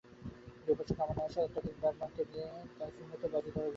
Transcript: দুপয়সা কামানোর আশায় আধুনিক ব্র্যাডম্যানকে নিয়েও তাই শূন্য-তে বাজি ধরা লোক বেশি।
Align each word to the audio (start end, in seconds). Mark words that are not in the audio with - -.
দুপয়সা 0.65 0.93
কামানোর 0.99 1.25
আশায় 1.25 1.47
আধুনিক 1.47 1.75
ব্র্যাডম্যানকে 1.79 2.23
নিয়েও 2.31 2.57
তাই 2.77 2.89
শূন্য-তে 2.95 3.27
বাজি 3.27 3.49
ধরা 3.49 3.59
লোক 3.59 3.65
বেশি। 3.65 3.69